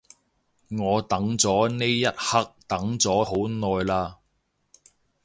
[0.69, 4.15] 我等咗呢一刻等咗好耐嘞